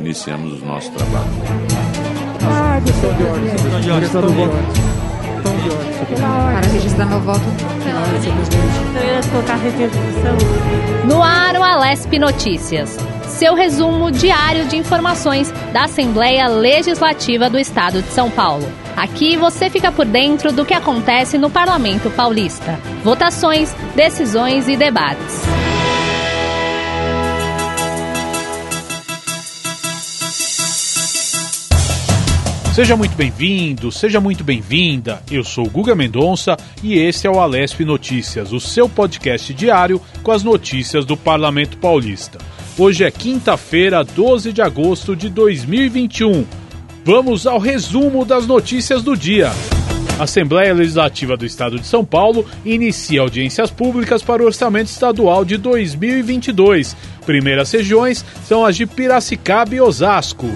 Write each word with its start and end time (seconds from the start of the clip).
Iniciamos 0.00 0.62
o 0.62 0.66
nosso 0.66 0.90
trabalho. 0.92 1.26
Ah, 2.42 2.80
questão 2.84 3.12
de 3.14 3.22
ordem. 3.24 3.50
Questão 3.50 3.80
de 3.80 3.90
ordem. 3.90 4.00
Questão 4.00 4.22
de 4.22 4.40
ordem. 4.40 4.86
Para 6.20 6.68
registrar 6.72 7.06
meu 7.06 7.20
voto. 7.20 7.42
Eu 8.94 9.04
ia 9.04 9.20
colocar 9.30 9.54
a 9.54 9.56
requisição. 9.56 10.36
No 11.08 11.22
ar, 11.22 11.56
o 11.56 11.62
Alesp 11.62 12.18
Notícias. 12.18 12.96
Seu 13.26 13.54
resumo 13.54 14.10
diário 14.10 14.66
de 14.66 14.76
informações 14.76 15.52
da 15.72 15.84
Assembleia 15.84 16.46
Legislativa 16.46 17.50
do 17.50 17.58
Estado 17.58 18.00
de 18.00 18.08
São 18.08 18.30
Paulo. 18.30 18.66
Aqui 18.96 19.36
você 19.36 19.68
fica 19.68 19.92
por 19.92 20.06
dentro 20.06 20.52
do 20.52 20.64
que 20.64 20.72
acontece 20.72 21.36
no 21.36 21.50
Parlamento 21.50 22.10
Paulista. 22.10 22.78
Votações, 23.02 23.74
decisões 23.94 24.68
e 24.68 24.76
debates. 24.76 25.55
Seja 32.76 32.94
muito 32.94 33.16
bem-vindo, 33.16 33.90
seja 33.90 34.20
muito 34.20 34.44
bem-vinda. 34.44 35.22
Eu 35.30 35.42
sou 35.42 35.64
Guga 35.64 35.94
Mendonça 35.94 36.58
e 36.82 36.98
esse 36.98 37.26
é 37.26 37.30
o 37.30 37.40
Alesp 37.40 37.80
Notícias, 37.86 38.52
o 38.52 38.60
seu 38.60 38.86
podcast 38.86 39.54
diário 39.54 39.98
com 40.22 40.30
as 40.30 40.42
notícias 40.42 41.06
do 41.06 41.16
Parlamento 41.16 41.78
Paulista. 41.78 42.36
Hoje 42.76 43.02
é 43.02 43.10
quinta-feira, 43.10 44.04
12 44.04 44.52
de 44.52 44.60
agosto 44.60 45.16
de 45.16 45.30
2021. 45.30 46.44
Vamos 47.02 47.46
ao 47.46 47.58
resumo 47.58 48.26
das 48.26 48.46
notícias 48.46 49.02
do 49.02 49.16
dia. 49.16 49.50
A 50.18 50.24
Assembleia 50.24 50.74
Legislativa 50.74 51.34
do 51.34 51.46
Estado 51.46 51.80
de 51.80 51.86
São 51.86 52.04
Paulo 52.04 52.44
inicia 52.62 53.22
audiências 53.22 53.70
públicas 53.70 54.22
para 54.22 54.42
o 54.42 54.46
Orçamento 54.46 54.88
Estadual 54.88 55.46
de 55.46 55.56
2022. 55.56 56.94
Primeiras 57.24 57.72
regiões 57.72 58.22
são 58.44 58.66
as 58.66 58.76
de 58.76 58.84
Piracicaba 58.84 59.74
e 59.74 59.80
Osasco. 59.80 60.46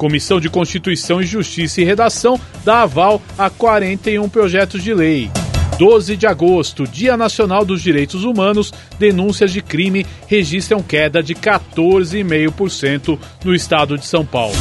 Comissão 0.00 0.40
de 0.40 0.48
Constituição 0.48 1.20
e 1.20 1.26
Justiça 1.26 1.82
e 1.82 1.84
Redação 1.84 2.40
dá 2.64 2.80
aval 2.80 3.20
a 3.36 3.50
41 3.50 4.30
projetos 4.30 4.82
de 4.82 4.94
lei. 4.94 5.30
12 5.78 6.16
de 6.16 6.26
agosto, 6.26 6.84
Dia 6.86 7.18
Nacional 7.18 7.66
dos 7.66 7.82
Direitos 7.82 8.24
Humanos, 8.24 8.72
denúncias 8.98 9.52
de 9.52 9.60
crime 9.60 10.06
registram 10.26 10.82
queda 10.82 11.22
de 11.22 11.34
14,5% 11.34 13.18
no 13.44 13.54
estado 13.54 13.98
de 13.98 14.06
São 14.06 14.24
Paulo. 14.24 14.56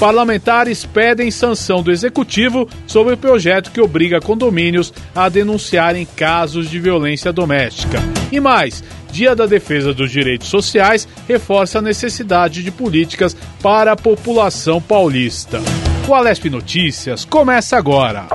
Parlamentares 0.00 0.86
pedem 0.86 1.30
sanção 1.30 1.82
do 1.82 1.92
Executivo 1.92 2.66
sobre 2.86 3.12
o 3.12 3.18
projeto 3.18 3.70
que 3.70 3.82
obriga 3.82 4.18
condomínios 4.18 4.94
a 5.14 5.28
denunciarem 5.28 6.06
casos 6.16 6.70
de 6.70 6.80
violência 6.80 7.30
doméstica. 7.30 7.98
E 8.32 8.40
mais, 8.40 8.82
Dia 9.12 9.36
da 9.36 9.44
Defesa 9.44 9.92
dos 9.92 10.10
Direitos 10.10 10.48
Sociais 10.48 11.06
reforça 11.28 11.80
a 11.80 11.82
necessidade 11.82 12.62
de 12.62 12.70
políticas 12.70 13.36
para 13.62 13.92
a 13.92 13.96
população 13.96 14.80
paulista. 14.80 15.60
O 16.08 16.14
Alesp 16.14 16.48
Notícias 16.48 17.24
começa 17.24 17.76
agora. 17.76 18.26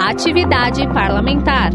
Atividade 0.00 0.84
parlamentar. 0.92 1.70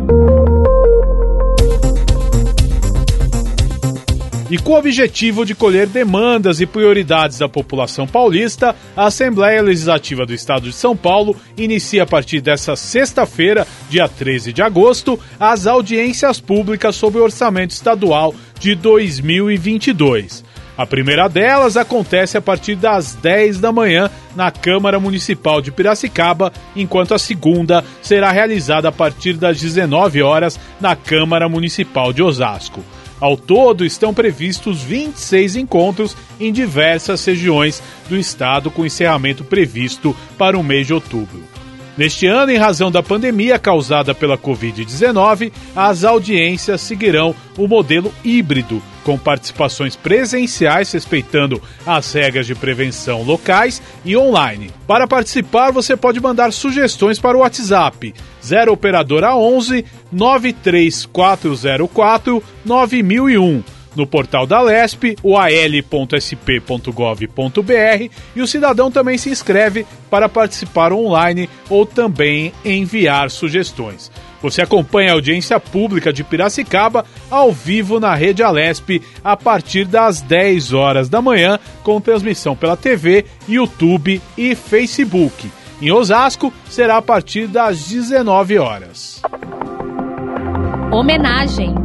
E 4.50 4.58
com 4.58 4.72
o 4.72 4.78
objetivo 4.78 5.46
de 5.46 5.54
colher 5.54 5.88
demandas 5.88 6.62
e 6.62 6.66
prioridades 6.66 7.38
da 7.38 7.50
população 7.50 8.08
paulista, 8.08 8.74
a 8.96 9.08
Assembleia 9.08 9.62
Legislativa 9.62 10.26
do 10.26 10.34
Estado 10.34 10.70
de 10.70 10.74
São 10.74 10.96
Paulo 10.96 11.36
inicia 11.58 12.04
a 12.04 12.06
partir 12.06 12.40
desta 12.40 12.74
sexta-feira, 12.78 13.68
dia 13.90 14.08
13 14.08 14.54
de 14.54 14.62
agosto, 14.62 15.20
as 15.38 15.68
audiências 15.68 16.40
públicas 16.40 16.96
sobre 16.96 17.20
o 17.20 17.24
orçamento 17.24 17.72
estadual 17.72 18.34
de 18.58 18.74
2022. 18.74 20.46
A 20.78 20.86
primeira 20.86 21.28
delas 21.28 21.76
acontece 21.76 22.38
a 22.38 22.42
partir 22.42 22.76
das 22.76 23.16
10 23.16 23.60
da 23.60 23.74
manhã 23.74 24.10
na 24.34 24.50
Câmara 24.50 24.98
Municipal 24.98 25.62
de 25.62 25.74
Piracicaba, 25.74 26.54
enquanto 26.74 27.14
a 27.14 27.20
segunda 27.20 27.84
será 28.02 28.32
realizada 28.32 28.88
a 28.88 28.94
partir 28.94 29.34
das 29.34 29.60
19 29.60 30.22
horas 30.22 30.58
na 30.80 30.96
Câmara 30.96 31.50
Municipal 31.50 32.14
de 32.14 32.24
Osasco. 32.24 32.82
Ao 33.20 33.36
todo, 33.36 33.84
estão 33.84 34.14
previstos 34.14 34.84
26 34.84 35.56
encontros 35.56 36.16
em 36.40 36.52
diversas 36.54 37.24
regiões 37.26 37.82
do 38.08 38.16
estado, 38.16 38.70
com 38.70 38.86
encerramento 38.86 39.44
previsto 39.44 40.16
para 40.38 40.58
o 40.58 40.64
mês 40.64 40.86
de 40.86 40.94
outubro. 40.94 41.44
Neste 41.98 42.28
ano, 42.28 42.52
em 42.52 42.58
razão 42.58 42.92
da 42.92 43.02
pandemia 43.02 43.58
causada 43.58 44.14
pela 44.14 44.38
Covid-19, 44.38 45.52
as 45.76 46.04
audiências 46.04 46.82
seguirão 46.82 47.34
o 47.58 47.68
modelo 47.68 48.14
híbrido, 48.24 48.84
com 49.08 49.18
participações 49.18 49.96
presenciais 49.96 50.92
respeitando 50.92 51.64
as 51.86 52.12
regras 52.12 52.46
de 52.46 52.54
prevenção 52.54 53.24
locais 53.24 53.82
e 54.04 54.18
online. 54.18 54.70
Para 54.86 55.08
participar, 55.08 55.72
você 55.72 55.96
pode 55.96 56.20
mandar 56.20 56.52
sugestões 56.52 57.18
para 57.18 57.38
o 57.38 57.40
WhatsApp 57.40 58.14
0 58.44 58.74
operadora 58.74 59.34
11 59.34 59.86
93404 60.12 62.44
9001 62.66 63.64
no 63.96 64.06
portal 64.06 64.46
da 64.46 64.62
LESP, 64.62 65.16
o 65.24 65.38
al.sp.gov.br 65.38 66.92
e 68.36 68.42
o 68.42 68.48
cidadão 68.48 68.92
também 68.92 69.18
se 69.18 69.30
inscreve 69.30 69.88
para 70.10 70.28
participar 70.28 70.92
online 70.92 71.50
ou 71.70 71.86
também 71.86 72.52
enviar 72.64 73.32
sugestões. 73.32 74.12
Você 74.42 74.62
acompanha 74.62 75.12
a 75.12 75.14
audiência 75.14 75.60
pública 75.60 76.14
de 76.14 76.24
Piracicaba 76.24 77.06
ao 77.30 77.52
vivo 77.52 78.00
na 78.00 78.14
Rede 78.14 78.44
Alesp 78.44 79.02
a 79.24 79.36
partir 79.36 79.86
das 79.86 80.22
10 80.22 80.74
horas 80.74 81.10
da 81.10 81.22
manhã, 81.22 81.60
com 81.84 82.00
transmissão 82.00 82.56
pela 82.56 82.78
TV, 82.78 83.26
YouTube 83.48 84.22
e 84.38 84.56
Facebook. 84.56 85.50
Em 85.82 85.92
Osasco, 85.92 86.52
será 86.70 86.98
a 86.98 87.02
partir 87.02 87.48
das 87.48 87.88
19 87.88 88.58
horas. 88.58 89.22
Homenagem. 90.92 91.76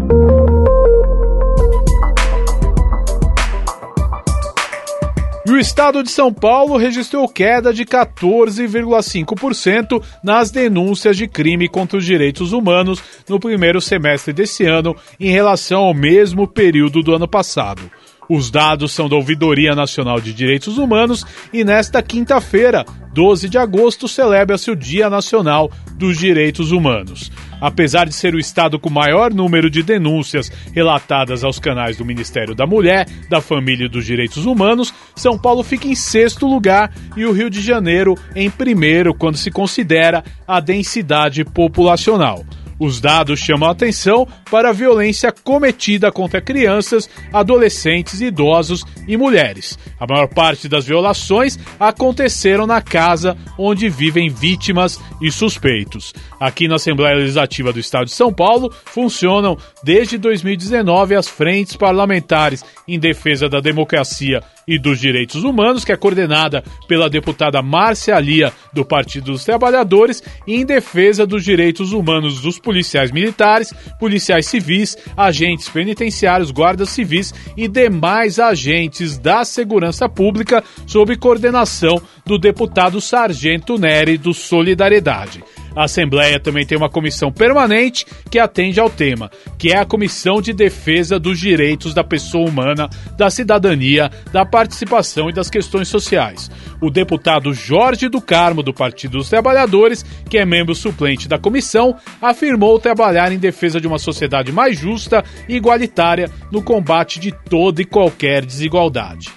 O 5.54 5.58
estado 5.58 6.02
de 6.02 6.10
São 6.10 6.32
Paulo 6.32 6.76
registrou 6.76 7.28
queda 7.28 7.72
de 7.72 7.84
14,5% 7.84 10.02
nas 10.22 10.50
denúncias 10.50 11.16
de 11.16 11.28
crime 11.28 11.68
contra 11.68 11.98
os 11.98 12.04
direitos 12.04 12.52
humanos 12.52 13.02
no 13.28 13.40
primeiro 13.40 13.80
semestre 13.80 14.32
desse 14.32 14.64
ano 14.64 14.96
em 15.18 15.30
relação 15.30 15.82
ao 15.82 15.94
mesmo 15.94 16.46
período 16.46 17.02
do 17.02 17.14
ano 17.14 17.28
passado. 17.28 17.90
Os 18.34 18.50
dados 18.50 18.92
são 18.92 19.10
da 19.10 19.16
Ouvidoria 19.16 19.74
Nacional 19.74 20.18
de 20.18 20.32
Direitos 20.32 20.78
Humanos 20.78 21.22
e 21.52 21.62
nesta 21.62 22.02
quinta-feira, 22.02 22.82
12 23.12 23.46
de 23.46 23.58
agosto, 23.58 24.08
celebra-se 24.08 24.70
o 24.70 24.74
Dia 24.74 25.10
Nacional 25.10 25.70
dos 25.96 26.16
Direitos 26.16 26.72
Humanos. 26.72 27.30
Apesar 27.60 28.06
de 28.06 28.14
ser 28.14 28.34
o 28.34 28.38
estado 28.38 28.78
com 28.78 28.88
maior 28.88 29.34
número 29.34 29.68
de 29.68 29.82
denúncias 29.82 30.50
relatadas 30.72 31.44
aos 31.44 31.58
canais 31.58 31.98
do 31.98 32.06
Ministério 32.06 32.54
da 32.54 32.66
Mulher, 32.66 33.06
da 33.28 33.42
Família 33.42 33.84
e 33.84 33.90
dos 33.90 34.06
Direitos 34.06 34.46
Humanos, 34.46 34.94
São 35.14 35.38
Paulo 35.38 35.62
fica 35.62 35.86
em 35.86 35.94
sexto 35.94 36.46
lugar 36.46 36.90
e 37.14 37.26
o 37.26 37.32
Rio 37.32 37.50
de 37.50 37.60
Janeiro 37.60 38.16
em 38.34 38.48
primeiro 38.48 39.12
quando 39.12 39.36
se 39.36 39.50
considera 39.50 40.24
a 40.48 40.58
densidade 40.58 41.44
populacional. 41.44 42.46
Os 42.82 43.00
dados 43.00 43.38
chamam 43.38 43.68
a 43.68 43.72
atenção 43.72 44.26
para 44.50 44.70
a 44.70 44.72
violência 44.72 45.30
cometida 45.30 46.10
contra 46.10 46.40
crianças, 46.40 47.08
adolescentes, 47.32 48.20
idosos 48.20 48.84
e 49.06 49.16
mulheres. 49.16 49.78
A 50.00 50.04
maior 50.04 50.26
parte 50.26 50.68
das 50.68 50.84
violações 50.84 51.56
aconteceram 51.78 52.66
na 52.66 52.82
casa 52.82 53.36
onde 53.56 53.88
vivem 53.88 54.28
vítimas 54.28 55.00
e 55.20 55.30
suspeitos. 55.30 56.12
Aqui 56.40 56.66
na 56.66 56.74
Assembleia 56.74 57.14
Legislativa 57.18 57.72
do 57.72 57.78
Estado 57.78 58.06
de 58.06 58.10
São 58.10 58.32
Paulo 58.32 58.74
funcionam 58.86 59.56
desde 59.84 60.18
2019 60.18 61.14
as 61.14 61.28
frentes 61.28 61.76
parlamentares 61.76 62.64
em 62.88 62.98
defesa 62.98 63.48
da 63.48 63.60
democracia 63.60 64.42
e 64.66 64.78
dos 64.78 65.00
Direitos 65.00 65.44
Humanos, 65.44 65.84
que 65.84 65.92
é 65.92 65.96
coordenada 65.96 66.62
pela 66.86 67.10
deputada 67.10 67.62
Márcia 67.62 68.18
Lia, 68.18 68.52
do 68.72 68.84
Partido 68.84 69.32
dos 69.32 69.44
Trabalhadores, 69.44 70.22
e 70.46 70.54
em 70.54 70.64
defesa 70.64 71.26
dos 71.26 71.44
direitos 71.44 71.92
humanos 71.92 72.40
dos 72.40 72.58
policiais 72.72 73.12
militares, 73.12 73.72
policiais 74.00 74.46
civis, 74.46 74.96
agentes 75.14 75.68
penitenciários, 75.68 76.50
guardas 76.50 76.88
civis 76.88 77.34
e 77.54 77.68
demais 77.68 78.38
agentes 78.38 79.18
da 79.18 79.44
segurança 79.44 80.08
pública, 80.08 80.64
sob 80.86 81.14
coordenação 81.16 82.00
do 82.24 82.38
deputado 82.38 82.98
Sargento 82.98 83.76
Neri 83.76 84.16
do 84.16 84.32
Solidariedade. 84.32 85.44
A 85.74 85.84
Assembleia 85.84 86.38
também 86.38 86.66
tem 86.66 86.76
uma 86.76 86.88
comissão 86.88 87.32
permanente 87.32 88.06
que 88.30 88.38
atende 88.38 88.78
ao 88.78 88.90
tema, 88.90 89.30
que 89.58 89.72
é 89.72 89.78
a 89.78 89.86
Comissão 89.86 90.40
de 90.40 90.52
Defesa 90.52 91.18
dos 91.18 91.38
Direitos 91.38 91.94
da 91.94 92.04
Pessoa 92.04 92.48
Humana, 92.48 92.90
da 93.16 93.30
Cidadania, 93.30 94.10
da 94.32 94.44
Participação 94.44 95.30
e 95.30 95.32
das 95.32 95.48
Questões 95.48 95.88
Sociais. 95.88 96.50
O 96.80 96.90
deputado 96.90 97.54
Jorge 97.54 98.08
do 98.08 98.20
Carmo, 98.20 98.62
do 98.62 98.74
Partido 98.74 99.18
dos 99.18 99.30
Trabalhadores, 99.30 100.04
que 100.28 100.38
é 100.38 100.44
membro 100.44 100.74
suplente 100.74 101.28
da 101.28 101.38
comissão, 101.38 101.96
afirmou 102.20 102.78
trabalhar 102.78 103.32
em 103.32 103.38
defesa 103.38 103.80
de 103.80 103.86
uma 103.86 103.98
sociedade 103.98 104.52
mais 104.52 104.78
justa 104.78 105.24
e 105.48 105.56
igualitária 105.56 106.30
no 106.50 106.62
combate 106.62 107.18
de 107.18 107.32
toda 107.32 107.80
e 107.80 107.86
qualquer 107.86 108.44
desigualdade. 108.44 109.30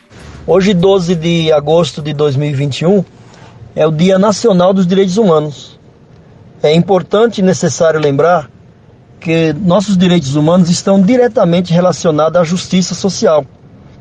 Hoje, 0.48 0.74
12 0.74 1.16
de 1.16 1.52
agosto 1.52 2.02
de 2.02 2.14
2021, 2.14 3.04
é 3.76 3.86
o 3.88 3.92
Dia 3.92 4.20
Nacional 4.20 4.74
dos 4.74 4.86
Direitos 4.86 5.18
Humanos. 5.18 5.75
É 6.65 6.73
importante 6.73 7.41
e 7.41 7.44
necessário 7.44 8.00
lembrar 8.00 8.50
que 9.19 9.53
nossos 9.53 9.95
direitos 9.95 10.35
humanos 10.35 10.67
estão 10.67 11.00
diretamente 11.00 11.71
relacionados 11.71 12.41
à 12.41 12.44
justiça 12.44 12.95
social, 12.95 13.45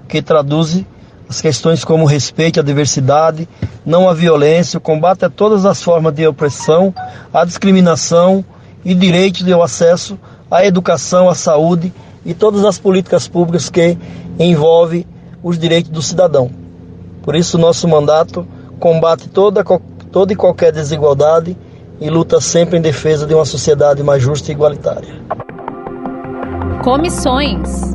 que 0.08 0.22
traduz 0.22 0.82
as 1.28 1.43
questões 1.43 1.84
como 1.84 2.06
respeito 2.06 2.61
à 2.61 2.62
diversidade, 2.62 3.46
não 3.84 4.08
à 4.08 4.14
violência, 4.14 4.78
o 4.78 4.81
combate 4.81 5.26
a 5.26 5.28
todas 5.28 5.66
as 5.66 5.82
formas 5.82 6.14
de 6.14 6.26
opressão, 6.26 6.94
à 7.34 7.44
discriminação 7.44 8.43
e 8.82 8.94
direito 8.94 9.44
de 9.44 9.52
acesso 9.52 10.19
à 10.50 10.64
educação, 10.64 11.28
à 11.28 11.34
saúde 11.34 11.93
e 12.25 12.32
todas 12.32 12.64
as 12.64 12.78
políticas 12.78 13.28
públicas 13.28 13.69
que 13.69 13.99
envolvem 14.38 15.05
os 15.43 15.58
direitos 15.58 15.90
do 15.90 16.00
cidadão. 16.00 16.50
Por 17.22 17.37
isso, 17.37 17.58
nosso 17.58 17.87
mandato 17.87 18.49
combate 18.81 19.28
toda, 19.28 19.62
toda 20.11 20.32
e 20.32 20.37
qualquer 20.37 20.72
desigualdade 20.72 21.55
e 22.00 22.11
luta 22.11 22.41
sempre 22.41 22.79
em 22.79 22.82
defesa 22.82 23.26
de 23.26 23.35
uma 23.35 23.44
sociedade 23.44 24.02
mais 24.02 24.23
justa 24.23 24.50
e 24.50 24.55
igualitária. 24.55 25.14
Comissões. 26.82 27.94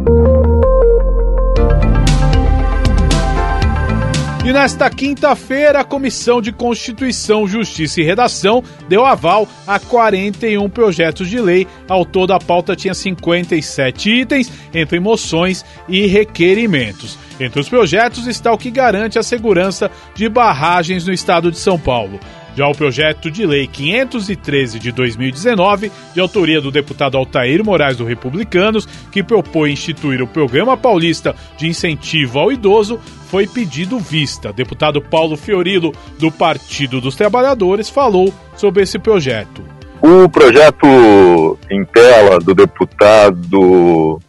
E 4.49 4.53
nesta 4.53 4.89
quinta-feira, 4.89 5.81
a 5.81 5.83
Comissão 5.83 6.41
de 6.41 6.51
Constituição, 6.51 7.47
Justiça 7.47 8.01
e 8.01 8.03
Redação 8.03 8.63
deu 8.87 9.05
aval 9.05 9.47
a 9.67 9.77
41 9.77 10.67
projetos 10.69 11.29
de 11.29 11.39
lei. 11.39 11.67
Ao 11.87 12.03
todo, 12.03 12.33
a 12.33 12.39
pauta 12.39 12.75
tinha 12.75 12.95
57 12.95 14.09
itens, 14.09 14.51
entre 14.73 14.99
moções 14.99 15.63
e 15.87 16.07
requerimentos. 16.07 17.15
Entre 17.39 17.59
os 17.59 17.69
projetos 17.69 18.25
está 18.25 18.51
o 18.51 18.57
que 18.57 18.71
garante 18.71 19.19
a 19.19 19.23
segurança 19.23 19.91
de 20.15 20.27
barragens 20.27 21.05
no 21.05 21.13
estado 21.13 21.51
de 21.51 21.57
São 21.57 21.77
Paulo. 21.77 22.19
Já 22.55 22.67
o 22.67 22.75
projeto 22.75 23.31
de 23.31 23.45
lei 23.45 23.67
513 23.67 24.79
de 24.79 24.91
2019, 24.91 25.91
de 26.13 26.19
autoria 26.19 26.59
do 26.59 26.71
deputado 26.71 27.17
Altair 27.17 27.63
Moraes 27.63 27.97
do 27.97 28.05
Republicanos, 28.05 28.87
que 29.11 29.23
propõe 29.23 29.71
instituir 29.71 30.21
o 30.21 30.27
Programa 30.27 30.75
Paulista 30.75 31.35
de 31.57 31.67
Incentivo 31.67 32.39
ao 32.39 32.51
Idoso, 32.51 32.99
foi 33.29 33.47
pedido 33.47 33.99
vista. 33.99 34.51
Deputado 34.51 35.01
Paulo 35.01 35.37
Fiorilo, 35.37 35.93
do 36.17 36.31
Partido 36.31 36.99
dos 36.99 37.15
Trabalhadores, 37.15 37.89
falou 37.89 38.33
sobre 38.55 38.83
esse 38.83 38.97
projeto. 38.97 39.63
O 40.01 40.27
projeto 40.29 41.57
em 41.69 41.83
tela 41.85 42.39
do 42.39 42.55
deputado 42.55 44.19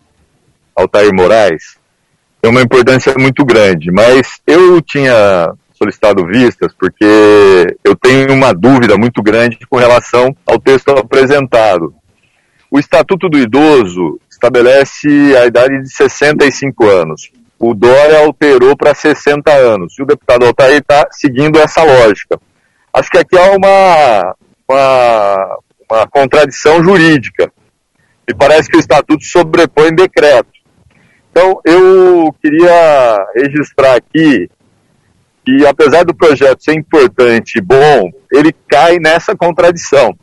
Altair 0.75 1.14
Moraes 1.14 1.78
tem 2.43 2.50
uma 2.50 2.62
importância 2.62 3.14
muito 3.19 3.44
grande, 3.44 3.90
mas 3.90 4.40
eu 4.46 4.81
tinha 4.81 5.52
solicitado 5.82 6.27
vistas 6.27 6.75
porque 6.79 7.06
eu 7.82 7.97
tenho 7.97 8.32
uma 8.35 8.53
dúvida 8.53 8.99
muito 8.99 9.23
grande 9.23 9.59
com 9.69 9.79
relação 9.79 10.35
ao 10.44 10.59
texto 10.59 10.91
apresentado. 10.91 11.94
O 12.71 12.79
Estatuto 12.79 13.29
do 13.29 13.38
Idoso 13.38 14.21
estabelece 14.31 15.09
a 15.37 15.47
idade 15.47 15.82
de 15.82 15.91
65 15.91 16.87
anos. 16.87 17.31
O 17.59 17.75
Dória 17.75 18.21
alterou 18.21 18.77
para 18.77 18.94
60 18.94 19.50
anos. 19.53 19.94
E 19.99 20.03
o 20.03 20.06
deputado 20.06 20.47
Altair 20.47 20.79
está 20.79 21.09
seguindo 21.11 21.59
essa 21.59 21.83
lógica. 21.83 22.38
Acho 22.93 23.11
que 23.11 23.19
aqui 23.19 23.37
há 23.37 23.50
uma, 23.50 24.37
uma, 24.69 25.59
uma 25.91 26.06
contradição 26.09 26.83
jurídica. 26.85 27.50
E 28.29 28.35
parece 28.35 28.69
que 28.69 28.76
o 28.76 28.81
Estatuto 28.81 29.25
sobrepõe 29.25 29.94
decreto. 29.94 30.49
Então, 31.31 31.61
eu 31.65 32.35
queria 32.41 33.17
registrar 33.35 33.97
aqui 33.97 34.49
que, 35.44 35.66
apesar 35.66 36.04
do 36.04 36.14
projeto 36.14 36.62
ser 36.62 36.75
importante 36.75 37.58
e 37.58 37.60
bom, 37.60 38.10
ele 38.32 38.54
cai 38.69 38.98
nessa 38.98 39.34
contradição. 39.34 40.14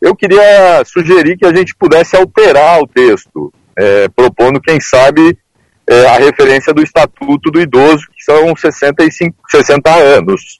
Eu 0.00 0.14
queria 0.16 0.82
sugerir 0.84 1.36
que 1.36 1.46
a 1.46 1.54
gente 1.54 1.74
pudesse 1.74 2.16
alterar 2.16 2.80
o 2.80 2.86
texto, 2.86 3.52
é, 3.76 4.08
propondo, 4.08 4.60
quem 4.60 4.80
sabe, 4.80 5.36
é, 5.88 6.06
a 6.06 6.18
referência 6.18 6.72
do 6.72 6.82
Estatuto 6.82 7.50
do 7.50 7.60
Idoso, 7.60 8.06
que 8.16 8.22
são 8.22 8.54
65, 8.56 9.34
60 9.48 9.90
anos. 9.90 10.58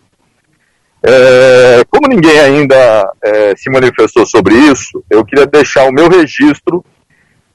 É, 1.02 1.82
como 1.88 2.08
ninguém 2.08 2.38
ainda 2.38 3.10
é, 3.22 3.54
se 3.56 3.70
manifestou 3.70 4.26
sobre 4.26 4.54
isso, 4.54 5.02
eu 5.08 5.24
queria 5.24 5.46
deixar 5.46 5.84
o 5.84 5.92
meu 5.92 6.08
registro 6.08 6.84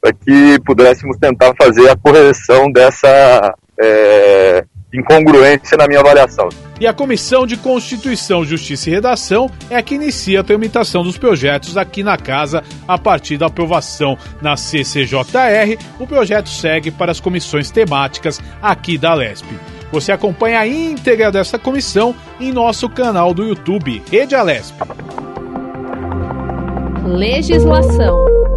para 0.02 0.14
que 0.14 0.60
pudéssemos 0.66 1.18
tentar 1.18 1.54
fazer 1.56 1.90
a 1.90 1.96
correção 1.96 2.72
dessa 2.72 3.56
é, 3.80 4.45
incongruência 5.00 5.78
na 5.78 5.88
minha 5.88 6.00
avaliação. 6.00 6.50
E 6.80 6.86
a 6.86 6.94
Comissão 6.94 7.48
de 7.48 7.56
Constituição, 7.56 8.44
Justiça 8.44 8.90
e 8.90 8.94
Redação 8.94 9.50
é 9.70 9.78
a 9.78 9.82
que 9.82 9.96
inicia 9.96 10.42
a 10.42 10.44
tramitação 10.44 11.04
dos 11.04 11.18
projetos 11.18 11.78
aqui 11.78 12.04
na 12.04 12.18
casa 12.18 12.64
a 12.88 12.98
partir 12.98 13.38
da 13.38 13.46
aprovação 13.46 14.18
na 14.42 14.58
CCJR. 14.58 15.78
O 16.00 16.06
projeto 16.06 16.50
segue 16.50 16.92
para 16.92 17.12
as 17.12 17.20
comissões 17.20 17.72
temáticas 17.72 18.42
aqui 18.62 18.98
da 18.98 19.14
LESP. 19.14 19.48
Você 19.92 20.12
acompanha 20.12 20.60
a 20.60 20.68
íntegra 20.68 21.32
dessa 21.32 21.58
comissão 21.58 22.14
em 22.40 22.52
nosso 22.52 22.90
canal 22.90 23.34
do 23.34 23.46
YouTube, 23.46 24.04
Rede 24.12 24.36
Alesp. 24.36 24.76
Legislação. 27.06 28.55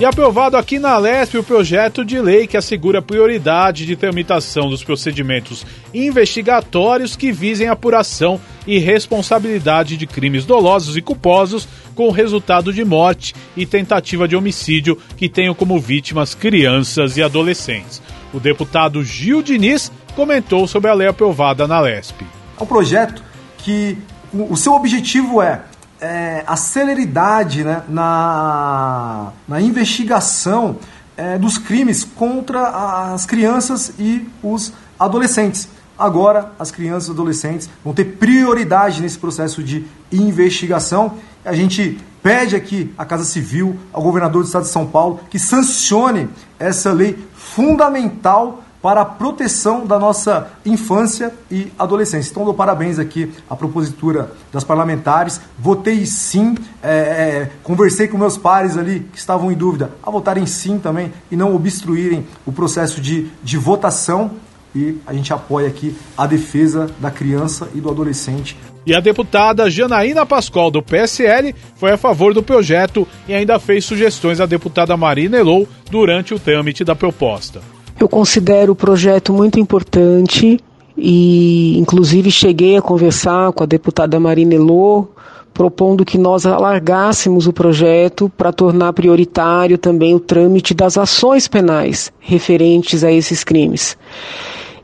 E 0.00 0.04
aprovado 0.04 0.56
aqui 0.56 0.78
na 0.78 0.96
LESP 0.96 1.38
o 1.38 1.42
projeto 1.42 2.04
de 2.04 2.20
lei 2.20 2.46
que 2.46 2.56
assegura 2.56 3.02
prioridade 3.02 3.84
de 3.84 3.96
tramitação 3.96 4.68
dos 4.68 4.84
procedimentos 4.84 5.66
investigatórios 5.92 7.16
que 7.16 7.32
visem 7.32 7.66
apuração 7.66 8.40
e 8.64 8.78
responsabilidade 8.78 9.96
de 9.96 10.06
crimes 10.06 10.44
dolosos 10.44 10.96
e 10.96 11.02
culposos 11.02 11.66
com 11.96 12.12
resultado 12.12 12.72
de 12.72 12.84
morte 12.84 13.34
e 13.56 13.66
tentativa 13.66 14.28
de 14.28 14.36
homicídio 14.36 14.96
que 15.16 15.28
tenham 15.28 15.52
como 15.52 15.80
vítimas 15.80 16.32
crianças 16.32 17.16
e 17.16 17.22
adolescentes. 17.22 18.00
O 18.32 18.38
deputado 18.38 19.02
Gil 19.02 19.42
Diniz 19.42 19.90
comentou 20.14 20.68
sobre 20.68 20.92
a 20.92 20.94
lei 20.94 21.08
aprovada 21.08 21.66
na 21.66 21.80
LESP. 21.80 22.24
É 22.56 22.62
um 22.62 22.66
projeto 22.66 23.20
que 23.58 23.98
o 24.32 24.56
seu 24.56 24.74
objetivo 24.74 25.42
é 25.42 25.62
é, 26.00 26.44
a 26.46 26.56
celeridade 26.56 27.64
né, 27.64 27.82
na, 27.88 29.32
na 29.46 29.60
investigação 29.60 30.76
é, 31.16 31.36
dos 31.38 31.58
crimes 31.58 32.04
contra 32.04 33.12
as 33.12 33.26
crianças 33.26 33.92
e 33.98 34.28
os 34.42 34.72
adolescentes. 34.98 35.68
Agora, 35.98 36.52
as 36.58 36.70
crianças 36.70 37.08
e 37.08 37.10
adolescentes 37.10 37.68
vão 37.84 37.92
ter 37.92 38.04
prioridade 38.04 39.02
nesse 39.02 39.18
processo 39.18 39.62
de 39.62 39.84
investigação. 40.12 41.14
A 41.44 41.54
gente 41.54 41.98
pede 42.22 42.54
aqui 42.54 42.94
à 42.96 43.04
Casa 43.04 43.24
Civil, 43.24 43.76
ao 43.92 44.02
governador 44.02 44.42
do 44.42 44.46
estado 44.46 44.62
de 44.62 44.68
São 44.68 44.86
Paulo, 44.86 45.20
que 45.28 45.38
sancione 45.38 46.28
essa 46.58 46.92
lei 46.92 47.18
fundamental 47.34 48.62
para 48.80 49.00
a 49.00 49.04
proteção 49.04 49.86
da 49.86 49.98
nossa 49.98 50.48
infância 50.64 51.32
e 51.50 51.72
adolescência. 51.78 52.30
Então, 52.30 52.44
dou 52.44 52.54
parabéns 52.54 52.98
aqui 52.98 53.32
à 53.48 53.56
propositura 53.56 54.32
das 54.52 54.64
parlamentares. 54.64 55.40
Votei 55.58 56.06
sim, 56.06 56.54
é, 56.82 56.90
é, 56.90 57.50
conversei 57.62 58.08
com 58.08 58.16
meus 58.16 58.36
pares 58.36 58.76
ali 58.76 59.00
que 59.12 59.18
estavam 59.18 59.50
em 59.50 59.56
dúvida 59.56 59.90
a 60.02 60.10
votarem 60.10 60.46
sim 60.46 60.78
também 60.78 61.12
e 61.30 61.36
não 61.36 61.54
obstruírem 61.54 62.26
o 62.46 62.52
processo 62.52 63.00
de, 63.00 63.28
de 63.42 63.56
votação. 63.56 64.30
E 64.74 64.98
a 65.06 65.14
gente 65.14 65.32
apoia 65.32 65.66
aqui 65.66 65.96
a 66.16 66.26
defesa 66.26 66.88
da 67.00 67.10
criança 67.10 67.68
e 67.74 67.80
do 67.80 67.90
adolescente. 67.90 68.56
E 68.86 68.94
a 68.94 69.00
deputada 69.00 69.68
Janaína 69.68 70.24
Pascoal, 70.24 70.70
do 70.70 70.82
PSL, 70.82 71.54
foi 71.74 71.92
a 71.92 71.96
favor 71.96 72.32
do 72.32 72.42
projeto 72.42 73.08
e 73.26 73.34
ainda 73.34 73.58
fez 73.58 73.84
sugestões 73.84 74.40
à 74.40 74.46
deputada 74.46 74.96
Marina 74.96 75.36
Elou 75.36 75.66
durante 75.90 76.32
o 76.32 76.38
trâmite 76.38 76.84
da 76.84 76.94
proposta. 76.94 77.60
Eu 78.00 78.08
considero 78.08 78.72
o 78.72 78.76
projeto 78.76 79.32
muito 79.32 79.58
importante 79.58 80.60
e, 80.96 81.76
inclusive, 81.78 82.30
cheguei 82.30 82.76
a 82.76 82.82
conversar 82.82 83.52
com 83.52 83.64
a 83.64 83.66
deputada 83.66 84.20
Marina 84.20 84.54
Elô, 84.54 85.08
propondo 85.52 86.04
que 86.04 86.16
nós 86.16 86.46
alargássemos 86.46 87.48
o 87.48 87.52
projeto 87.52 88.30
para 88.36 88.52
tornar 88.52 88.92
prioritário 88.92 89.76
também 89.76 90.14
o 90.14 90.20
trâmite 90.20 90.72
das 90.72 90.96
ações 90.96 91.48
penais 91.48 92.12
referentes 92.20 93.02
a 93.02 93.10
esses 93.10 93.42
crimes. 93.42 93.96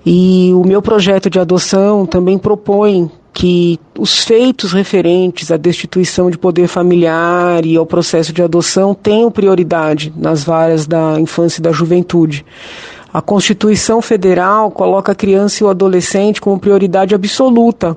E 0.04 0.50
o 0.52 0.64
meu 0.66 0.82
projeto 0.82 1.30
de 1.30 1.38
adoção 1.38 2.04
também 2.04 2.36
propõe 2.36 3.08
que 3.32 3.78
os 3.98 4.24
feitos 4.24 4.72
referentes 4.72 5.52
à 5.52 5.56
destituição 5.56 6.30
de 6.30 6.38
poder 6.38 6.66
familiar 6.66 7.64
e 7.64 7.76
ao 7.76 7.86
processo 7.86 8.32
de 8.32 8.42
adoção 8.42 8.94
tenham 8.94 9.30
prioridade 9.30 10.12
nas 10.16 10.42
varas 10.42 10.86
da 10.86 11.18
infância 11.20 11.60
e 11.60 11.62
da 11.62 11.72
juventude. 11.72 12.44
A 13.14 13.22
Constituição 13.22 14.02
Federal 14.02 14.72
coloca 14.72 15.12
a 15.12 15.14
criança 15.14 15.62
e 15.62 15.64
o 15.64 15.70
adolescente 15.70 16.40
como 16.40 16.58
prioridade 16.58 17.14
absoluta. 17.14 17.96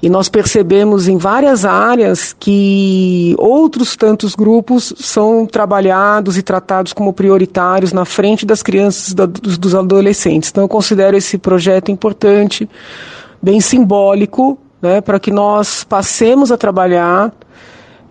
E 0.00 0.08
nós 0.08 0.28
percebemos 0.28 1.08
em 1.08 1.16
várias 1.16 1.64
áreas 1.64 2.32
que 2.38 3.34
outros 3.38 3.96
tantos 3.96 4.36
grupos 4.36 4.94
são 4.98 5.46
trabalhados 5.46 6.38
e 6.38 6.42
tratados 6.42 6.92
como 6.92 7.12
prioritários 7.12 7.92
na 7.92 8.04
frente 8.04 8.46
das 8.46 8.62
crianças 8.62 9.08
e 9.08 9.14
dos, 9.16 9.74
adolescentes. 9.74 10.50
Então, 10.50 10.62
eu 10.62 10.68
considero 10.68 11.16
esse 11.16 11.38
projeto 11.38 11.90
importante, 11.90 12.70
bem 13.42 13.60
simbólico, 13.60 14.56
né, 14.80 15.00
para 15.00 15.18
que 15.18 15.32
nós 15.32 15.82
passemos 15.82 16.52
a 16.52 16.56
trabalhar 16.56 17.32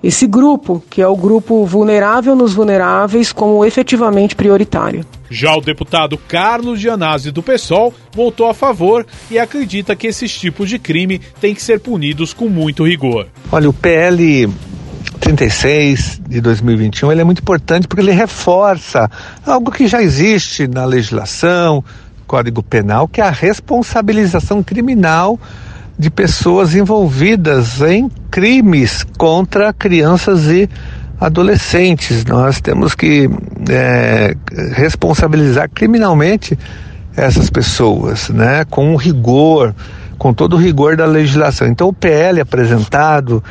esse 0.03 0.27
grupo, 0.27 0.83
que 0.89 1.01
é 1.01 1.07
o 1.07 1.15
grupo 1.15 1.65
vulnerável 1.65 2.35
nos 2.35 2.53
vulneráveis, 2.53 3.31
como 3.31 3.63
efetivamente 3.63 4.35
prioritário. 4.35 5.05
Já 5.31 5.55
o 5.55 5.61
deputado 5.61 6.17
Carlos 6.17 6.77
Gianazzi 6.77 7.31
do 7.31 7.41
PSOL 7.41 7.93
votou 8.13 8.49
a 8.49 8.53
favor 8.53 9.07
e 9.31 9.39
acredita 9.39 9.95
que 9.95 10.07
esses 10.07 10.37
tipos 10.37 10.67
de 10.67 10.77
crime 10.77 11.19
têm 11.39 11.55
que 11.55 11.61
ser 11.61 11.79
punidos 11.79 12.33
com 12.33 12.49
muito 12.49 12.85
rigor. 12.85 13.27
Olha, 13.49 13.69
o 13.69 13.73
PL 13.73 14.49
36 15.21 16.21
de 16.27 16.41
2021 16.41 17.13
ele 17.13 17.21
é 17.21 17.23
muito 17.23 17.39
importante 17.39 17.87
porque 17.87 18.01
ele 18.01 18.11
reforça 18.11 19.09
algo 19.45 19.71
que 19.71 19.87
já 19.87 20.03
existe 20.03 20.67
na 20.67 20.83
legislação, 20.83 21.81
Código 22.27 22.61
Penal, 22.61 23.07
que 23.07 23.21
é 23.21 23.23
a 23.23 23.31
responsabilização 23.31 24.61
criminal 24.61 25.39
de 25.97 26.09
pessoas 26.09 26.75
envolvidas 26.75 27.79
em 27.81 28.09
crimes 28.29 29.05
contra 29.17 29.71
crianças 29.71 30.47
e 30.47 30.69
adolescentes. 30.90 30.90
Nós 32.27 32.59
temos 32.59 32.95
que 32.95 33.29
é, 33.69 34.35
responsabilizar 34.73 35.69
criminalmente 35.69 36.57
essas 37.15 37.49
pessoas, 37.49 38.29
né, 38.29 38.65
com 38.65 38.95
rigor, 38.95 39.75
com 40.17 40.33
todo 40.33 40.55
o 40.55 40.59
rigor 40.59 40.95
da 40.95 41.05
legislação. 41.05 41.67
Então, 41.67 41.89
o 41.89 41.93
PL 41.93 42.41
apresentado 42.41 43.43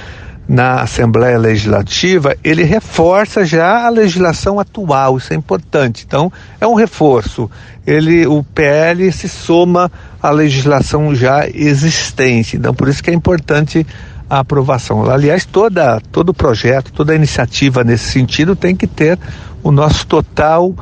na 0.49 0.81
Assembleia 0.81 1.39
Legislativa, 1.39 2.37
ele 2.43 2.65
reforça 2.65 3.45
já 3.45 3.87
a 3.87 3.89
legislação 3.89 4.59
atual, 4.59 5.17
isso 5.17 5.33
é 5.33 5.37
importante. 5.37 6.05
Então, 6.05 6.33
é 6.61 6.67
um 6.67 6.75
reforço. 6.75 7.49
Ele, 7.87 8.27
o 8.27 8.43
PL 8.43 9.13
se 9.13 9.29
soma 9.29 9.91
à 10.21 10.31
legislação 10.31 11.15
já 11.15 11.49
existente. 11.49 12.57
Então, 12.57 12.75
por 12.75 12.89
isso 12.89 13.01
que 13.01 13.11
é 13.11 13.15
importante 13.15 13.87
a 14.31 14.39
aprovação. 14.39 15.11
Aliás, 15.11 15.45
toda, 15.45 16.01
todo 16.13 16.33
projeto, 16.33 16.93
toda 16.93 17.15
iniciativa 17.15 17.83
nesse 17.83 18.11
sentido 18.11 18.55
tem 18.55 18.77
que 18.77 18.87
ter 18.87 19.19
o 19.61 19.73
nosso 19.73 20.07
total 20.07 20.73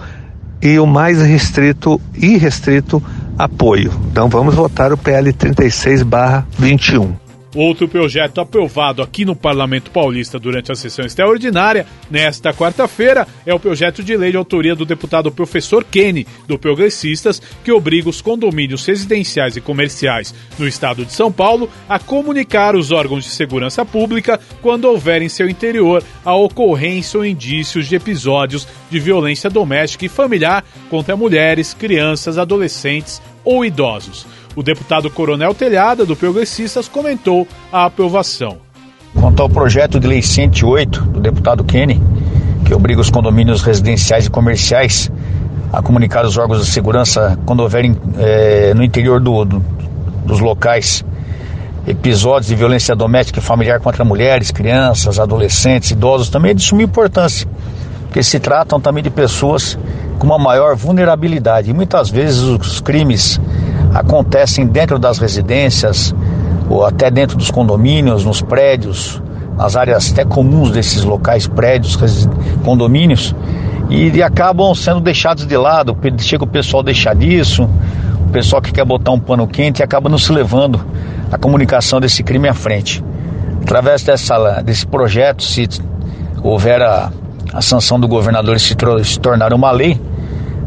e 0.60 0.78
o 0.78 0.86
mais 0.86 1.22
restrito 1.22 1.98
e 2.14 2.36
restrito 2.36 3.02
apoio. 3.38 3.90
Então 4.10 4.28
vamos 4.28 4.54
votar 4.54 4.92
o 4.92 4.98
PL 4.98 5.32
36/21. 5.32 7.27
Outro 7.54 7.88
projeto 7.88 8.40
aprovado 8.40 9.02
aqui 9.02 9.24
no 9.24 9.34
Parlamento 9.34 9.90
Paulista 9.90 10.38
durante 10.38 10.70
a 10.70 10.74
sessão 10.74 11.04
extraordinária, 11.04 11.86
nesta 12.10 12.52
quarta-feira, 12.52 13.26
é 13.46 13.54
o 13.54 13.60
projeto 13.60 14.02
de 14.02 14.16
lei 14.16 14.30
de 14.30 14.36
autoria 14.36 14.74
do 14.74 14.84
deputado 14.84 15.32
professor 15.32 15.82
Kenny, 15.82 16.26
do 16.46 16.58
Progressistas, 16.58 17.40
que 17.64 17.72
obriga 17.72 18.08
os 18.08 18.20
condomínios 18.20 18.84
residenciais 18.84 19.56
e 19.56 19.60
comerciais 19.60 20.34
no 20.58 20.68
estado 20.68 21.06
de 21.06 21.12
São 21.12 21.32
Paulo 21.32 21.70
a 21.88 21.98
comunicar 21.98 22.76
os 22.76 22.92
órgãos 22.92 23.24
de 23.24 23.30
segurança 23.30 23.84
pública 23.84 24.38
quando 24.60 24.84
houver 24.84 25.22
em 25.22 25.28
seu 25.28 25.48
interior 25.48 26.02
a 26.24 26.34
ocorrência 26.34 27.18
ou 27.18 27.24
indícios 27.24 27.86
de 27.86 27.96
episódios 27.96 28.68
de 28.90 29.00
violência 29.00 29.48
doméstica 29.48 30.04
e 30.04 30.08
familiar 30.08 30.64
contra 30.90 31.16
mulheres, 31.16 31.72
crianças, 31.72 32.36
adolescentes 32.36 33.22
ou 33.48 33.64
idosos. 33.64 34.26
O 34.54 34.62
deputado 34.62 35.08
Coronel 35.08 35.54
Telhada, 35.54 36.04
do 36.04 36.14
Progressistas, 36.14 36.86
comentou 36.86 37.48
a 37.72 37.86
aprovação. 37.86 38.58
Quanto 39.18 39.40
ao 39.40 39.48
projeto 39.48 39.98
de 39.98 40.06
lei 40.06 40.20
108 40.20 41.00
do 41.04 41.18
deputado 41.20 41.64
Kenny, 41.64 41.98
que 42.66 42.74
obriga 42.74 43.00
os 43.00 43.08
condomínios 43.08 43.62
residenciais 43.62 44.26
e 44.26 44.30
comerciais 44.30 45.10
a 45.72 45.80
comunicar 45.80 46.26
os 46.26 46.36
órgãos 46.36 46.62
de 46.62 46.70
segurança 46.70 47.38
quando 47.46 47.60
houverem 47.60 47.96
é, 48.18 48.74
no 48.74 48.84
interior 48.84 49.18
do, 49.18 49.46
do, 49.46 49.60
dos 50.26 50.40
locais 50.40 51.02
episódios 51.86 52.48
de 52.48 52.54
violência 52.54 52.94
doméstica 52.94 53.38
e 53.38 53.42
familiar 53.42 53.80
contra 53.80 54.04
mulheres, 54.04 54.50
crianças, 54.50 55.18
adolescentes, 55.18 55.90
idosos, 55.90 56.28
também 56.28 56.50
é 56.50 56.54
de 56.54 56.62
suma 56.62 56.82
importância, 56.82 57.48
porque 58.02 58.22
se 58.22 58.38
tratam 58.38 58.78
também 58.78 59.02
de 59.02 59.08
pessoas 59.08 59.78
com 60.18 60.26
uma 60.26 60.38
maior 60.38 60.74
vulnerabilidade 60.74 61.70
e 61.70 61.72
muitas 61.72 62.10
vezes 62.10 62.40
os 62.40 62.80
crimes 62.80 63.40
acontecem 63.94 64.66
dentro 64.66 64.98
das 64.98 65.18
residências 65.18 66.14
ou 66.68 66.84
até 66.84 67.10
dentro 67.10 67.36
dos 67.36 67.50
condomínios, 67.50 68.24
nos 68.24 68.42
prédios, 68.42 69.22
nas 69.56 69.74
áreas 69.76 70.12
até 70.12 70.24
comuns 70.24 70.70
desses 70.70 71.02
locais, 71.02 71.46
prédios, 71.46 71.96
condomínios, 72.64 73.34
e, 73.88 74.22
acabam 74.22 74.74
sendo 74.74 75.00
deixados 75.00 75.46
de 75.46 75.56
lado. 75.56 75.96
Chega 76.18 76.44
o 76.44 76.46
pessoal 76.46 76.82
deixar 76.82 77.14
disso, 77.14 77.68
o 78.26 78.30
pessoal 78.30 78.60
que 78.60 78.70
quer 78.70 78.84
botar 78.84 79.12
um 79.12 79.18
pano 79.18 79.46
quente 79.46 79.80
e 79.80 79.82
acaba 79.82 80.08
não 80.08 80.18
se 80.18 80.30
levando 80.30 80.84
a 81.32 81.38
comunicação 81.38 82.00
desse 82.00 82.22
crime 82.22 82.48
à 82.48 82.54
frente. 82.54 83.02
Através 83.62 84.02
dessa, 84.02 84.62
desse 84.62 84.86
projeto, 84.86 85.42
se 85.42 85.68
houver 86.42 86.82
a, 86.82 87.10
a 87.52 87.62
sanção 87.62 87.98
do 87.98 88.06
governador 88.06 88.58
se, 88.60 88.76
se 89.04 89.20
tornar 89.20 89.52
uma 89.52 89.70
lei, 89.70 90.00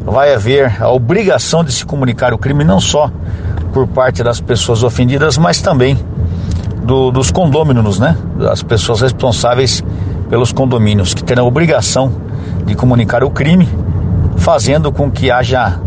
vai 0.04 0.34
haver 0.34 0.82
a 0.82 0.90
obrigação 0.90 1.64
de 1.64 1.72
se 1.72 1.86
comunicar 1.86 2.34
o 2.34 2.38
crime 2.38 2.64
não 2.64 2.80
só 2.80 3.12
por 3.72 3.88
parte 3.88 4.24
das 4.24 4.42
pessoas 4.42 4.84
ofendidas, 4.84 5.38
mas 5.38 5.62
também 5.62 5.98
do, 6.84 7.12
dos 7.12 7.32
condôminos, 7.32 8.00
né? 8.00 8.18
Das 8.38 8.64
pessoas 8.64 9.02
responsáveis 9.02 9.84
pelos 10.30 10.52
condomínios, 10.52 11.14
que 11.14 11.24
terão 11.24 11.46
a 11.46 11.48
obrigação 11.48 12.12
de 12.66 12.76
comunicar 12.76 13.24
o 13.24 13.30
crime, 13.30 13.68
fazendo 14.38 14.92
com 14.92 15.10
que 15.12 15.30
haja 15.30 15.80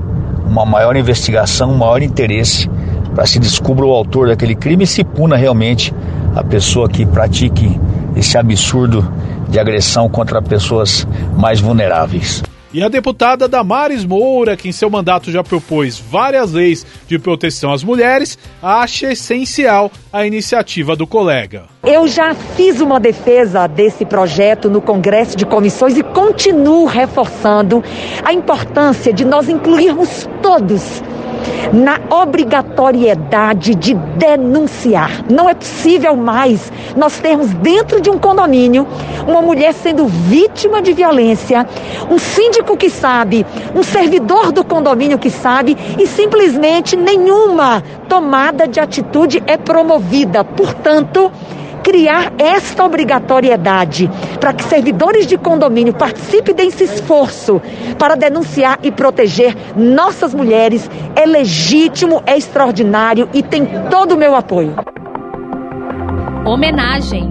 uma 0.46 0.64
maior 0.64 0.96
investigação, 0.96 1.72
um 1.72 1.78
maior 1.78 2.02
interesse 2.02 2.70
para 3.14 3.26
se 3.26 3.38
descubra 3.38 3.84
o 3.86 3.92
autor 3.92 4.28
daquele 4.28 4.54
crime 4.54 4.84
e 4.84 4.86
se 4.86 5.04
puna 5.04 5.36
realmente 5.36 5.94
a 6.34 6.42
pessoa 6.42 6.88
que 6.88 7.06
pratique 7.06 7.80
esse 8.16 8.36
absurdo 8.36 9.08
de 9.54 9.60
agressão 9.60 10.08
contra 10.08 10.42
pessoas 10.42 11.06
mais 11.38 11.60
vulneráveis. 11.60 12.42
E 12.72 12.82
a 12.82 12.88
deputada 12.88 13.46
Damares 13.46 14.04
Moura, 14.04 14.56
que 14.56 14.68
em 14.68 14.72
seu 14.72 14.90
mandato 14.90 15.30
já 15.30 15.44
propôs 15.44 15.96
várias 15.96 16.50
leis 16.50 16.84
de 17.06 17.20
proteção 17.20 17.72
às 17.72 17.84
mulheres, 17.84 18.36
acha 18.60 19.12
essencial 19.12 19.92
a 20.12 20.26
iniciativa 20.26 20.96
do 20.96 21.06
colega. 21.06 21.66
Eu 21.84 22.08
já 22.08 22.34
fiz 22.34 22.80
uma 22.80 22.98
defesa 22.98 23.68
desse 23.68 24.04
projeto 24.04 24.68
no 24.68 24.80
Congresso 24.80 25.36
de 25.36 25.46
Comissões 25.46 25.96
e 25.96 26.02
continuo 26.02 26.84
reforçando 26.84 27.80
a 28.24 28.32
importância 28.32 29.12
de 29.12 29.24
nós 29.24 29.48
incluirmos 29.48 30.28
todos 30.42 31.00
na 31.72 32.00
obrigatoriedade 32.10 33.74
de 33.74 33.94
denunciar. 33.94 35.24
Não 35.30 35.48
é 35.48 35.54
possível 35.54 36.16
mais 36.16 36.72
nós 36.96 37.18
termos 37.18 37.52
dentro 37.54 38.00
de 38.00 38.10
um 38.10 38.18
condomínio 38.18 38.86
uma 39.26 39.40
mulher 39.40 39.72
sendo 39.72 40.06
vítima 40.06 40.82
de 40.82 40.92
violência, 40.92 41.66
um 42.10 42.18
síndico 42.18 42.76
que 42.76 42.90
sabe, 42.90 43.46
um 43.74 43.82
servidor 43.82 44.52
do 44.52 44.64
condomínio 44.64 45.18
que 45.18 45.30
sabe 45.30 45.76
e 45.98 46.06
simplesmente 46.06 46.96
nenhuma 46.96 47.82
tomada 48.08 48.68
de 48.68 48.80
atitude 48.80 49.42
é 49.46 49.56
promovida. 49.56 50.44
Portanto, 50.44 51.32
criar 51.84 52.32
esta 52.38 52.82
obrigatoriedade 52.82 54.10
para 54.40 54.54
que 54.54 54.64
servidores 54.64 55.26
de 55.26 55.36
condomínio 55.36 55.92
participem 55.92 56.54
desse 56.54 56.84
esforço 56.84 57.60
para 57.98 58.16
denunciar 58.16 58.78
e 58.82 58.90
proteger 58.90 59.54
nossas 59.76 60.34
mulheres 60.34 60.90
é 61.14 61.26
legítimo, 61.26 62.22
é 62.26 62.36
extraordinário 62.36 63.28
e 63.34 63.42
tem 63.42 63.68
todo 63.90 64.12
o 64.12 64.16
meu 64.16 64.34
apoio. 64.34 64.74
Homenagem. 66.46 67.28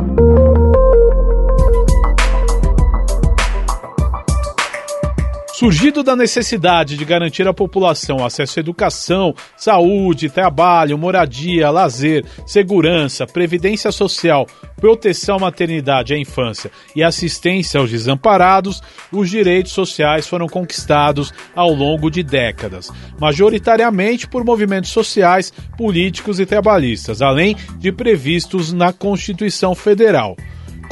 Surgido 5.53 6.01
da 6.01 6.15
necessidade 6.15 6.97
de 6.97 7.05
garantir 7.05 7.47
à 7.47 7.53
população 7.53 8.25
acesso 8.25 8.57
à 8.57 8.59
educação, 8.59 9.35
saúde, 9.55 10.27
trabalho, 10.27 10.97
moradia, 10.97 11.69
lazer, 11.69 12.25
segurança, 12.43 13.27
previdência 13.27 13.91
social, 13.91 14.47
proteção 14.77 15.35
à 15.35 15.41
maternidade 15.41 16.11
e 16.11 16.15
à 16.15 16.19
infância 16.19 16.71
e 16.95 17.03
assistência 17.03 17.79
aos 17.79 17.91
desamparados, 17.91 18.81
os 19.11 19.29
direitos 19.29 19.73
sociais 19.73 20.27
foram 20.27 20.47
conquistados 20.47 21.31
ao 21.55 21.71
longo 21.71 22.09
de 22.09 22.23
décadas, 22.23 22.91
majoritariamente 23.19 24.27
por 24.27 24.43
movimentos 24.43 24.89
sociais, 24.89 25.53
políticos 25.77 26.39
e 26.39 26.47
trabalhistas, 26.47 27.21
além 27.21 27.55
de 27.77 27.91
previstos 27.91 28.73
na 28.73 28.91
Constituição 28.91 29.75
Federal. 29.75 30.35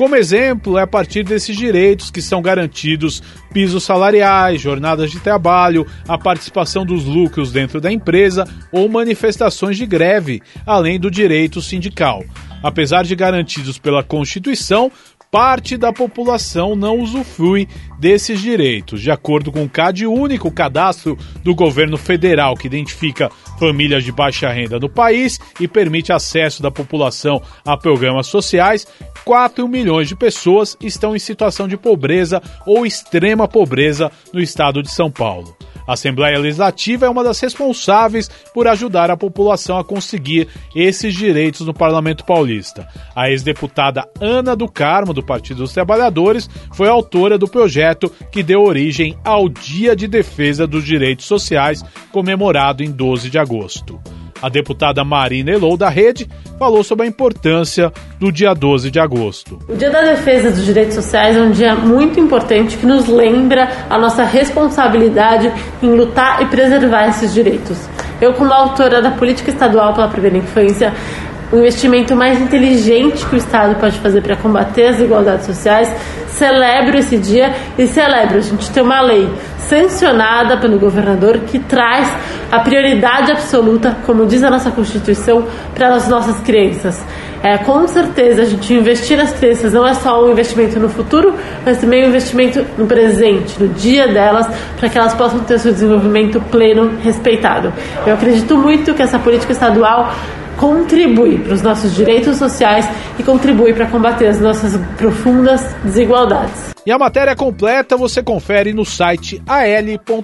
Como 0.01 0.15
exemplo, 0.15 0.79
é 0.79 0.81
a 0.81 0.87
partir 0.87 1.21
desses 1.21 1.55
direitos 1.55 2.09
que 2.09 2.23
são 2.23 2.41
garantidos 2.41 3.21
pisos 3.53 3.83
salariais, 3.83 4.59
jornadas 4.59 5.11
de 5.11 5.19
trabalho, 5.19 5.85
a 6.07 6.17
participação 6.17 6.83
dos 6.83 7.05
lucros 7.05 7.51
dentro 7.51 7.79
da 7.79 7.91
empresa 7.91 8.47
ou 8.71 8.89
manifestações 8.89 9.77
de 9.77 9.85
greve, 9.85 10.41
além 10.65 10.99
do 10.99 11.11
direito 11.11 11.61
sindical. 11.61 12.23
Apesar 12.63 13.03
de 13.03 13.15
garantidos 13.15 13.77
pela 13.77 14.03
Constituição, 14.03 14.91
parte 15.31 15.77
da 15.77 15.93
população 15.93 16.75
não 16.75 16.99
usufrui 16.99 17.65
desses 17.97 18.41
direitos. 18.41 19.01
De 19.01 19.09
acordo 19.09 19.49
com 19.49 19.63
o 19.63 19.69
CAD 19.69 20.05
único, 20.05 20.51
cadastro 20.51 21.17
do 21.41 21.55
governo 21.55 21.97
federal 21.97 22.57
que 22.57 22.67
identifica 22.67 23.31
famílias 23.57 24.03
de 24.03 24.11
baixa 24.11 24.49
renda 24.49 24.77
no 24.77 24.89
país 24.89 25.39
e 25.57 25.69
permite 25.69 26.11
acesso 26.11 26.61
da 26.61 26.69
população 26.69 27.41
a 27.65 27.77
programas 27.77 28.27
sociais, 28.27 28.85
4 29.23 29.65
milhões 29.69 30.09
de 30.09 30.15
pessoas 30.17 30.75
estão 30.81 31.15
em 31.15 31.19
situação 31.19 31.65
de 31.65 31.77
pobreza 31.77 32.41
ou 32.65 32.85
extrema 32.85 33.47
pobreza 33.47 34.11
no 34.33 34.41
estado 34.41 34.83
de 34.83 34.91
São 34.91 35.09
Paulo. 35.09 35.55
A 35.91 35.93
Assembleia 35.93 36.39
Legislativa 36.39 37.05
é 37.05 37.09
uma 37.09 37.21
das 37.21 37.37
responsáveis 37.41 38.29
por 38.53 38.65
ajudar 38.65 39.11
a 39.11 39.17
população 39.17 39.77
a 39.77 39.83
conseguir 39.83 40.47
esses 40.73 41.13
direitos 41.13 41.67
no 41.67 41.73
Parlamento 41.73 42.23
Paulista. 42.23 42.87
A 43.13 43.29
ex-deputada 43.29 44.07
Ana 44.17 44.55
do 44.55 44.71
Carmo, 44.71 45.13
do 45.13 45.21
Partido 45.21 45.57
dos 45.57 45.73
Trabalhadores, 45.73 46.49
foi 46.71 46.87
autora 46.87 47.37
do 47.37 47.45
projeto 47.45 48.09
que 48.31 48.41
deu 48.41 48.63
origem 48.63 49.17
ao 49.21 49.49
Dia 49.49 49.93
de 49.93 50.07
Defesa 50.07 50.65
dos 50.65 50.85
Direitos 50.85 51.25
Sociais, 51.25 51.83
comemorado 52.09 52.81
em 52.81 52.89
12 52.89 53.29
de 53.29 53.37
agosto. 53.37 53.99
A 54.41 54.49
deputada 54.49 55.03
Marina 55.03 55.51
Elou 55.51 55.77
da 55.77 55.87
Rede 55.87 56.27
falou 56.57 56.83
sobre 56.83 57.05
a 57.05 57.09
importância 57.09 57.91
do 58.19 58.31
dia 58.31 58.53
12 58.53 58.89
de 58.89 58.99
agosto. 58.99 59.59
O 59.69 59.75
Dia 59.75 59.91
da 59.91 60.01
Defesa 60.01 60.49
dos 60.49 60.65
Direitos 60.65 60.95
Sociais 60.95 61.37
é 61.37 61.41
um 61.41 61.51
dia 61.51 61.75
muito 61.75 62.19
importante 62.19 62.77
que 62.77 62.85
nos 62.85 63.07
lembra 63.07 63.69
a 63.89 63.97
nossa 63.99 64.23
responsabilidade 64.23 65.51
em 65.81 65.89
lutar 65.89 66.41
e 66.41 66.45
preservar 66.45 67.07
esses 67.09 67.33
direitos. 67.33 67.77
Eu, 68.19 68.33
como 68.33 68.51
autora 68.53 69.01
da 69.01 69.11
Política 69.11 69.49
Estadual 69.49 69.93
pela 69.93 70.07
Primeira 70.07 70.37
Infância, 70.37 70.93
o 71.51 71.57
investimento 71.57 72.15
mais 72.15 72.39
inteligente 72.39 73.25
que 73.25 73.35
o 73.35 73.37
Estado 73.37 73.75
pode 73.75 73.99
fazer 73.99 74.21
para 74.21 74.35
combater 74.35 74.87
as 74.87 74.95
desigualdades 74.97 75.45
sociais, 75.45 75.93
celebro 76.29 76.97
esse 76.97 77.17
dia 77.17 77.53
e 77.77 77.85
celebro 77.87 78.37
a 78.37 78.41
gente 78.41 78.71
ter 78.71 78.81
uma 78.81 79.01
lei 79.01 79.29
sancionada 79.57 80.57
pelo 80.57 80.79
governador 80.79 81.39
que 81.39 81.59
traz 81.59 82.09
a 82.51 82.59
prioridade 82.59 83.31
absoluta, 83.31 83.97
como 84.05 84.25
diz 84.25 84.43
a 84.43 84.49
nossa 84.49 84.71
Constituição, 84.71 85.45
para 85.73 85.93
as 85.93 86.07
nossas 86.07 86.39
crianças. 86.41 87.01
É, 87.43 87.57
com 87.57 87.87
certeza, 87.87 88.43
a 88.43 88.45
gente 88.45 88.73
investir 88.73 89.17
nas 89.17 89.33
crianças 89.33 89.73
não 89.73 89.87
é 89.87 89.93
só 89.93 90.23
um 90.23 90.31
investimento 90.31 90.79
no 90.79 90.89
futuro, 90.89 91.33
mas 91.65 91.79
também 91.79 92.05
um 92.05 92.09
investimento 92.09 92.63
no 92.77 92.85
presente, 92.85 93.61
no 93.61 93.67
dia 93.69 94.07
delas, 94.07 94.47
para 94.77 94.87
que 94.87 94.97
elas 94.97 95.13
possam 95.15 95.39
ter 95.39 95.57
seu 95.57 95.71
desenvolvimento 95.71 96.39
pleno 96.51 96.97
respeitado. 97.01 97.73
Eu 98.05 98.13
acredito 98.13 98.55
muito 98.57 98.93
que 98.93 99.01
essa 99.01 99.17
política 99.17 99.53
estadual 99.53 100.13
contribui 100.61 101.39
para 101.39 101.55
os 101.55 101.63
nossos 101.63 101.95
direitos 101.95 102.37
sociais 102.37 102.87
e 103.17 103.23
contribui 103.23 103.73
para 103.73 103.87
combater 103.87 104.27
as 104.27 104.39
nossas 104.39 104.79
profundas 104.95 105.59
desigualdades. 105.83 106.69
E 106.85 106.91
a 106.91 106.99
matéria 106.99 107.35
completa 107.35 107.97
você 107.97 108.21
confere 108.21 108.71
no 108.71 108.85
site 108.85 109.41
al.sp.gov.br. 109.47 110.21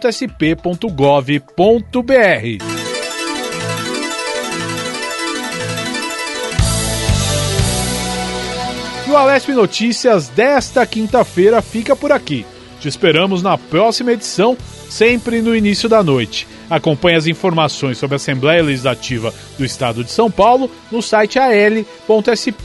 E 9.07 9.09
o 9.09 9.17
Alesp 9.17 9.49
Notícias 9.53 10.29
desta 10.29 10.85
quinta-feira 10.85 11.63
fica 11.63 11.95
por 11.95 12.11
aqui. 12.11 12.45
Te 12.79 12.87
esperamos 12.87 13.41
na 13.41 13.57
próxima 13.57 14.11
edição, 14.11 14.55
sempre 14.87 15.41
no 15.41 15.55
início 15.55 15.89
da 15.89 16.03
noite. 16.03 16.47
Acompanhe 16.69 17.17
as 17.17 17.27
informações 17.27 17.97
sobre 17.97 18.15
a 18.15 18.17
Assembleia 18.17 18.63
Legislativa 18.63 19.33
do 19.57 19.65
Estado 19.65 20.03
de 20.03 20.11
São 20.11 20.29
Paulo 20.29 20.69
no 20.91 21.01
site 21.01 21.39
al.sp.gov.br, 21.39 22.57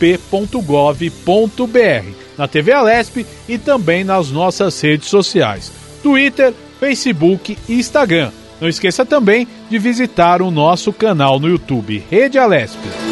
na 2.36 2.48
TV 2.48 2.72
Alesp 2.72 3.26
e 3.48 3.58
também 3.58 4.02
nas 4.04 4.30
nossas 4.30 4.80
redes 4.80 5.08
sociais: 5.08 5.72
Twitter, 6.02 6.52
Facebook 6.80 7.56
e 7.68 7.74
Instagram. 7.74 8.30
Não 8.60 8.68
esqueça 8.68 9.04
também 9.04 9.46
de 9.68 9.78
visitar 9.78 10.40
o 10.40 10.50
nosso 10.50 10.92
canal 10.92 11.40
no 11.40 11.48
YouTube, 11.48 12.04
Rede 12.10 12.38
Alesp. 12.38 13.11